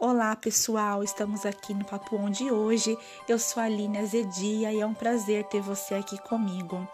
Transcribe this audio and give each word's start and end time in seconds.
Olá 0.00 0.36
pessoal, 0.36 1.02
estamos 1.02 1.44
aqui 1.44 1.74
no 1.74 1.84
Papo 1.84 2.14
On 2.14 2.30
de 2.30 2.52
hoje. 2.52 2.96
Eu 3.28 3.36
sou 3.36 3.60
a 3.60 3.66
Aline 3.66 3.98
Azedia 3.98 4.72
e 4.72 4.80
é 4.80 4.86
um 4.86 4.94
prazer 4.94 5.42
ter 5.46 5.60
você 5.60 5.94
aqui 5.94 6.16
comigo. 6.22 6.86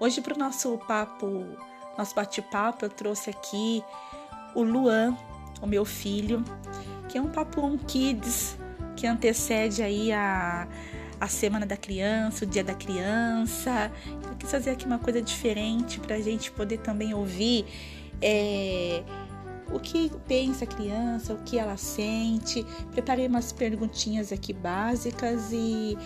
Hoje 0.00 0.22
para 0.22 0.34
o 0.34 0.38
nosso 0.38 0.78
papo, 0.78 1.44
nosso 1.98 2.14
bate-papo, 2.14 2.86
eu 2.86 2.88
trouxe 2.88 3.28
aqui 3.28 3.84
o 4.54 4.62
Luan, 4.62 5.14
o 5.60 5.66
meu 5.66 5.84
filho, 5.84 6.42
que 7.06 7.18
é 7.18 7.20
um 7.20 7.28
Papo 7.28 7.60
On 7.60 7.76
Kids 7.76 8.56
que 8.96 9.06
antecede 9.06 9.82
aí 9.82 10.10
a, 10.10 10.66
a 11.20 11.28
Semana 11.28 11.66
da 11.66 11.76
Criança, 11.76 12.46
o 12.46 12.48
Dia 12.48 12.64
da 12.64 12.74
Criança. 12.74 13.92
Eu 14.26 14.36
quis 14.36 14.50
fazer 14.50 14.70
aqui 14.70 14.86
uma 14.86 14.98
coisa 14.98 15.20
diferente 15.20 16.00
para 16.00 16.16
a 16.16 16.20
gente 16.20 16.50
poder 16.50 16.78
também 16.78 17.12
ouvir. 17.12 17.66
É, 18.22 19.02
o 19.72 19.80
que 19.80 20.10
pensa 20.26 20.64
a 20.64 20.66
criança, 20.66 21.34
o 21.34 21.38
que 21.38 21.58
ela 21.58 21.76
sente. 21.76 22.64
Preparei 22.92 23.26
umas 23.26 23.52
perguntinhas 23.52 24.32
aqui 24.32 24.52
básicas 24.52 25.52
e 25.52 25.96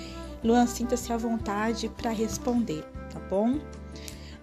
Luan, 0.43 0.67
sinta-se 0.67 1.13
à 1.13 1.17
vontade 1.17 1.89
para 1.89 2.11
responder, 2.11 2.83
tá 3.13 3.21
bom? 3.29 3.59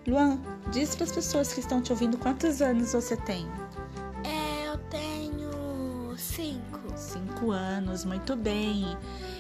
Luan, 0.08 0.40
diz 0.72 0.96
para 0.96 1.06
as 1.06 1.12
pessoas 1.12 1.52
que 1.52 1.60
estão 1.60 1.82
te 1.82 1.92
ouvindo 1.92 2.18
quantos 2.18 2.62
anos 2.62 2.94
você 2.94 3.18
tem. 3.18 3.48
É, 4.24 4.68
eu 4.68 4.78
tenho 4.90 6.16
cinco. 6.16 6.80
Cinco 6.96 7.52
anos, 7.52 8.06
muito 8.06 8.36
bem. 8.36 8.86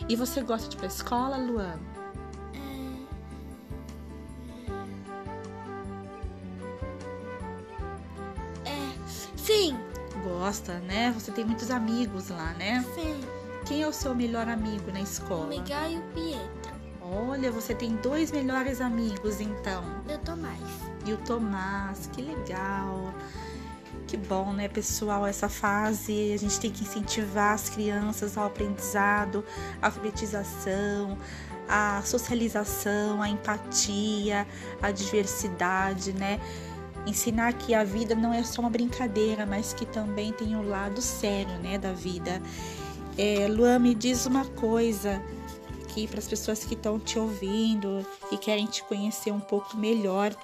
E 0.09 0.15
você 0.15 0.41
gosta 0.41 0.67
de 0.67 0.75
ir 0.75 0.77
para 0.77 0.87
a 0.87 0.89
escola, 0.89 1.37
Luan? 1.37 1.79
Sim. 9.47 9.79
Gosta, 10.25 10.73
né? 10.79 11.09
Você 11.17 11.31
tem 11.31 11.45
muitos 11.45 11.71
amigos 11.71 12.27
lá, 12.27 12.51
né? 12.55 12.83
Sim. 12.93 13.21
Quem 13.65 13.81
é 13.81 13.87
o 13.87 13.93
seu 13.93 14.13
melhor 14.13 14.45
amigo 14.49 14.91
na 14.91 14.99
escola? 14.99 15.45
O 15.45 15.47
Miguel 15.47 15.89
e 15.89 15.97
o 15.97 16.01
Pietro. 16.13 16.77
Olha, 17.01 17.49
você 17.49 17.73
tem 17.73 17.95
dois 17.95 18.29
melhores 18.29 18.81
amigos, 18.81 19.39
então. 19.39 19.85
E 20.09 20.13
o 20.13 20.17
Tomás. 20.17 20.59
E 21.05 21.13
o 21.13 21.17
Tomás, 21.19 22.09
que 22.11 22.21
legal. 22.21 23.13
Que 24.05 24.17
bom, 24.17 24.51
né, 24.51 24.67
pessoal? 24.67 25.25
Essa 25.25 25.47
fase 25.47 26.33
a 26.33 26.37
gente 26.37 26.59
tem 26.59 26.69
que 26.69 26.83
incentivar 26.83 27.53
as 27.53 27.69
crianças 27.69 28.37
ao 28.37 28.47
aprendizado, 28.47 29.45
a 29.81 29.85
alfabetização, 29.85 31.17
a 31.69 32.01
socialização, 32.03 33.21
a 33.21 33.29
empatia, 33.29 34.45
a 34.81 34.91
diversidade, 34.91 36.11
né? 36.11 36.37
Ensinar 37.07 37.53
que 37.53 37.73
a 37.73 37.83
vida 37.83 38.13
não 38.13 38.33
é 38.33 38.43
só 38.43 38.61
uma 38.61 38.69
brincadeira, 38.69 39.45
mas 39.45 39.73
que 39.73 39.85
também 39.85 40.31
tem 40.33 40.55
o 40.55 40.59
um 40.59 40.69
lado 40.69 41.01
sério, 41.01 41.57
né, 41.59 41.77
da 41.77 41.93
vida. 41.93 42.41
É, 43.17 43.47
Luan, 43.47 43.79
me 43.79 43.95
diz 43.95 44.25
uma 44.25 44.45
coisa 44.45 45.21
aqui 45.83 46.07
para 46.07 46.19
as 46.19 46.27
pessoas 46.27 46.63
que 46.63 46.75
estão 46.75 46.99
te 46.99 47.17
ouvindo 47.17 48.05
e 48.31 48.37
querem 48.37 48.67
te 48.67 48.83
conhecer 48.83 49.31
um 49.31 49.39
pouco 49.39 49.75
melhor. 49.75 50.35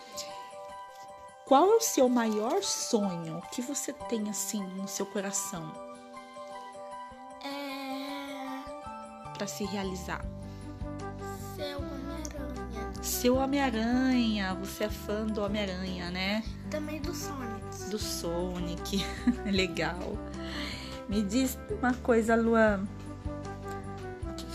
Qual 1.46 1.70
é 1.72 1.76
o 1.76 1.82
seu 1.82 2.10
maior 2.10 2.64
sonho 2.64 3.42
que 3.52 3.62
você 3.62 3.94
tem 3.94 4.30
assim 4.30 4.64
no 4.76 4.88
seu 4.88 5.06
coração? 5.06 5.72
É... 7.44 9.34
Para 9.38 9.46
se 9.46 9.64
realizar. 9.66 10.26
Seu 13.04 13.36
Homem-Aranha. 13.36 14.56
Você 14.56 14.86
é 14.86 14.90
fã 14.90 15.26
do 15.26 15.42
Homem-Aranha, 15.42 16.10
né? 16.10 16.42
Também 16.72 17.02
do 17.02 17.14
Sonic. 17.14 17.90
Do 17.92 18.00
Sonic. 18.00 19.06
Legal. 19.46 20.18
Me 21.10 21.22
diz 21.22 21.60
uma 21.70 21.94
coisa, 21.96 22.34
Luan. 22.36 22.88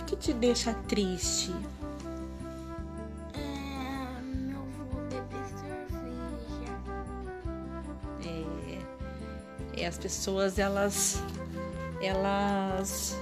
O 0.00 0.04
que, 0.06 0.16
te 0.16 0.32
deixa 0.32 0.72
triste? 0.88 1.54
É, 3.34 4.22
não 4.24 4.64
vou 4.64 5.02
beber 5.02 5.44
cerveja. 5.60 6.72
É, 9.74 9.82
é 9.82 9.86
as 9.86 9.98
pessoas, 9.98 10.58
elas. 10.58 11.22
Elas 12.00 13.14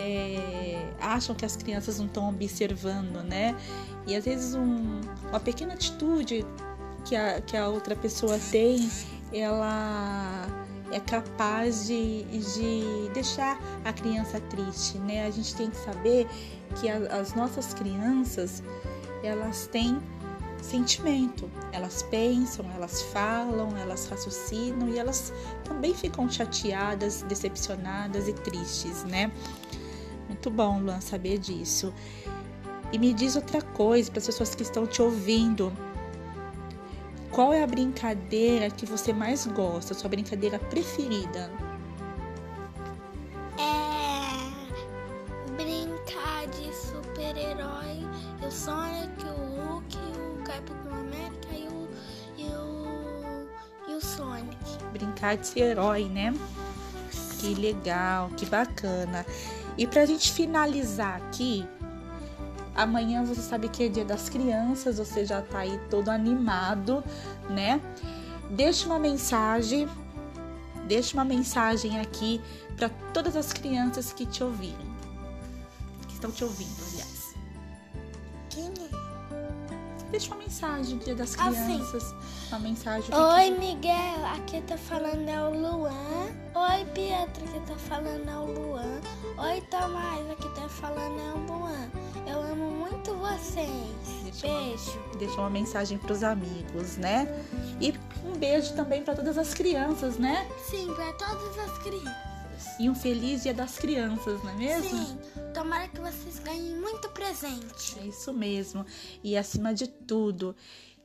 é, 0.00 0.82
acham 0.98 1.34
que 1.34 1.44
as 1.44 1.56
crianças 1.56 1.98
não 1.98 2.06
estão 2.06 2.28
observando, 2.28 3.22
né? 3.22 3.54
E 4.06 4.16
às 4.16 4.24
vezes 4.24 4.54
um, 4.54 5.00
uma 5.28 5.38
pequena 5.38 5.74
atitude 5.74 6.46
que 7.04 7.14
a, 7.14 7.40
que 7.40 7.56
a 7.56 7.68
outra 7.68 7.94
pessoa 7.94 8.38
tem, 8.50 8.90
ela 9.32 10.46
é 10.90 10.98
capaz 10.98 11.86
de, 11.86 12.24
de 12.24 13.10
deixar 13.12 13.60
a 13.84 13.92
criança 13.92 14.40
triste, 14.40 14.98
né? 14.98 15.26
A 15.26 15.30
gente 15.30 15.54
tem 15.54 15.70
que 15.70 15.76
saber 15.76 16.26
que 16.80 16.88
a, 16.88 16.96
as 17.20 17.34
nossas 17.34 17.74
crianças, 17.74 18.62
elas 19.22 19.66
têm 19.66 20.00
sentimento, 20.62 21.50
elas 21.72 22.02
pensam, 22.04 22.66
elas 22.74 23.02
falam, 23.02 23.76
elas 23.76 24.06
raciocinam 24.08 24.88
e 24.88 24.98
elas 24.98 25.32
também 25.64 25.94
ficam 25.94 26.30
chateadas, 26.30 27.22
decepcionadas 27.22 28.28
e 28.28 28.32
tristes, 28.32 29.04
né? 29.04 29.30
Muito 30.40 30.56
bom, 30.56 30.80
Luan, 30.80 31.02
saber 31.02 31.36
disso. 31.36 31.92
E 32.90 32.98
me 32.98 33.12
diz 33.12 33.36
outra 33.36 33.60
coisa 33.60 34.10
para 34.10 34.20
as 34.20 34.26
pessoas 34.26 34.54
que 34.54 34.62
estão 34.62 34.86
te 34.86 35.02
ouvindo. 35.02 35.70
Qual 37.30 37.52
é 37.52 37.62
a 37.62 37.66
brincadeira 37.66 38.70
que 38.70 38.86
você 38.86 39.12
mais 39.12 39.46
gosta, 39.46 39.92
sua 39.92 40.08
brincadeira 40.08 40.58
preferida? 40.58 41.52
É 43.58 45.52
brincar 45.58 46.46
de 46.46 46.74
super-herói. 46.74 48.08
O 48.42 48.50
Sonic, 48.50 49.22
o 49.22 49.72
Hulk, 49.74 49.98
o 49.98 50.42
Capitão 50.42 50.94
América 51.00 51.52
e 51.52 51.68
o, 51.68 51.88
e 52.38 52.46
o, 52.46 53.90
e 53.90 53.94
o 53.94 54.00
Sonic. 54.00 54.56
Brincar 54.90 55.36
de 55.36 55.46
ser 55.48 55.60
herói, 55.72 56.08
né? 56.08 56.32
Que 57.38 57.54
legal, 57.54 58.30
que 58.38 58.46
bacana. 58.46 59.26
E 59.76 59.86
para 59.86 60.02
a 60.02 60.06
gente 60.06 60.32
finalizar 60.32 61.16
aqui, 61.16 61.66
amanhã 62.74 63.24
você 63.24 63.40
sabe 63.40 63.68
que 63.68 63.84
é 63.84 63.88
dia 63.88 64.04
das 64.04 64.28
crianças, 64.28 64.98
você 64.98 65.24
já 65.24 65.42
tá 65.42 65.60
aí 65.60 65.78
todo 65.90 66.08
animado, 66.08 67.02
né? 67.48 67.80
Deixe 68.50 68.86
uma 68.86 68.98
mensagem, 68.98 69.88
deixe 70.86 71.14
uma 71.14 71.24
mensagem 71.24 72.00
aqui 72.00 72.40
para 72.76 72.88
todas 73.12 73.36
as 73.36 73.52
crianças 73.52 74.12
que 74.12 74.26
te 74.26 74.42
ouviram, 74.42 74.86
que 76.08 76.14
estão 76.14 76.30
te 76.30 76.42
ouvindo, 76.42 76.76
aliás. 76.90 77.34
Quem 78.48 78.66
é? 78.66 79.19
Deixa 80.10 80.34
uma 80.34 80.42
mensagem 80.42 80.98
dia 80.98 81.14
das 81.14 81.34
ah, 81.38 81.44
crianças, 81.44 81.94
assim. 81.94 82.16
uma 82.48 82.58
mensagem. 82.58 83.14
Oi, 83.14 83.50
Miguel, 83.52 84.26
aqui 84.34 84.60
tá 84.62 84.76
falando 84.76 85.28
é 85.28 85.40
o 85.40 85.50
Luan. 85.50 86.26
Oi, 86.54 86.84
Pietro, 86.92 87.44
aqui 87.44 87.60
tá 87.66 87.76
falando 87.76 88.28
é 88.28 88.36
o 88.36 88.46
Luan. 88.46 89.00
Oi, 89.38 89.60
Tomás, 89.70 90.30
aqui 90.30 90.48
tá 90.54 90.68
falando 90.68 91.20
é 91.20 91.32
o 91.34 91.52
Luan. 91.52 91.88
Eu 92.26 92.42
amo 92.42 92.70
muito 92.70 93.14
vocês. 93.14 93.70
Deixa 94.24 94.48
beijo. 94.48 94.98
Uma, 94.98 95.16
deixa 95.16 95.40
uma 95.40 95.50
mensagem 95.50 95.96
pros 95.96 96.24
amigos, 96.24 96.96
né? 96.96 97.28
E 97.80 97.94
um 98.24 98.36
beijo 98.36 98.74
também 98.74 99.02
para 99.02 99.14
todas 99.14 99.38
as 99.38 99.54
crianças, 99.54 100.18
né? 100.18 100.48
Sim, 100.68 100.92
para 100.94 101.12
todas 101.12 101.56
as 101.56 101.78
crianças. 101.78 102.29
E 102.78 102.88
um 102.88 102.94
feliz 102.94 103.42
dia 103.42 103.54
das 103.54 103.76
crianças, 103.76 104.42
não 104.42 104.50
é 104.50 104.54
mesmo? 104.54 104.98
Sim. 104.98 105.18
Tomara 105.54 105.88
que 105.88 106.00
vocês 106.00 106.38
ganhem 106.38 106.76
muito 106.76 107.08
presente. 107.10 107.98
É 108.00 108.06
isso 108.06 108.32
mesmo. 108.32 108.84
E 109.22 109.36
acima 109.36 109.74
de 109.74 109.86
tudo, 109.86 110.54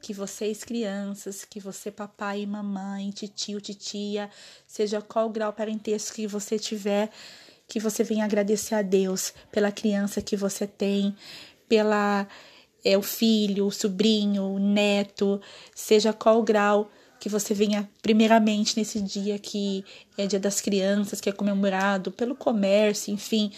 que 0.02 0.14
vocês 0.14 0.64
crianças, 0.64 1.44
que 1.44 1.60
você 1.60 1.90
papai 1.90 2.42
e 2.42 2.46
mamãe, 2.46 3.10
titio, 3.10 3.60
titia, 3.60 4.30
seja 4.68 5.02
qual 5.02 5.30
grau 5.30 5.52
parentesco 5.52 6.16
que 6.16 6.28
você 6.28 6.60
tiver, 6.60 7.10
que 7.68 7.80
você 7.80 8.04
venha 8.04 8.26
agradecer 8.26 8.76
a 8.76 8.82
Deus 8.82 9.34
pela 9.52 9.72
criança 9.72 10.22
que 10.22 10.38
você 10.38 10.68
tem, 10.68 11.16
pela 11.68 12.28
é, 12.84 12.96
o 12.96 13.02
filho, 13.02 13.66
o 13.66 13.72
sobrinho, 13.72 14.44
o 14.44 14.60
neto, 14.60 15.42
seja 15.74 16.14
qual 16.14 16.44
grau 16.44 16.90
que 17.26 17.30
você 17.30 17.56
venha 17.56 17.90
primeiramente 18.04 18.78
nesse 18.78 19.02
dia 19.02 19.40
que 19.40 19.84
é 20.16 20.28
Dia 20.28 20.40
das 20.40 20.62
Crianças, 20.62 21.20
que 21.20 21.28
é 21.28 21.32
comemorado 21.32 22.12
pelo 22.12 22.36
comércio, 22.36 23.12
enfim, 23.12 23.52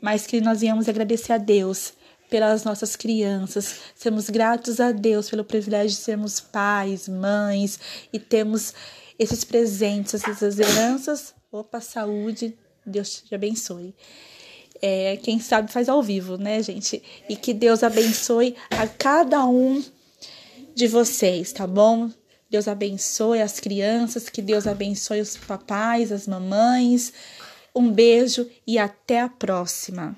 mas 0.00 0.26
que 0.26 0.40
nós 0.40 0.62
venhamos 0.62 0.88
agradecer 0.88 1.32
a 1.32 1.38
Deus 1.38 1.92
pelas 2.28 2.64
nossas 2.64 2.96
crianças. 2.96 3.76
Sermos 3.94 4.28
gratos 4.28 4.80
a 4.80 4.90
Deus 4.90 5.30
pelo 5.30 5.44
privilégio 5.44 5.90
de 5.90 6.02
sermos 6.02 6.40
pais, 6.40 7.06
mães 7.06 7.78
e 8.12 8.18
temos 8.18 8.74
esses 9.16 9.44
presentes, 9.44 10.14
essas 10.14 10.58
heranças. 10.58 11.32
Opa, 11.52 11.80
saúde, 11.80 12.52
Deus 12.84 13.22
te 13.22 13.32
abençoe. 13.32 13.94
É, 14.80 15.18
quem 15.18 15.38
sabe 15.38 15.70
faz 15.70 15.88
ao 15.88 16.02
vivo, 16.02 16.36
né, 16.36 16.60
gente? 16.60 17.00
E 17.28 17.36
que 17.36 17.54
Deus 17.54 17.84
abençoe 17.84 18.56
a 18.70 18.88
cada 18.88 19.46
um 19.46 19.80
de 20.74 20.88
vocês, 20.88 21.52
tá 21.52 21.64
bom? 21.64 22.10
Deus 22.52 22.68
abençoe 22.68 23.40
as 23.40 23.58
crianças, 23.58 24.28
que 24.28 24.42
Deus 24.42 24.66
abençoe 24.66 25.22
os 25.22 25.38
papais, 25.38 26.12
as 26.12 26.28
mamães, 26.28 27.10
Um 27.74 27.90
beijo 27.90 28.46
e 28.66 28.78
até 28.78 29.22
a 29.22 29.28
próxima. 29.30 30.14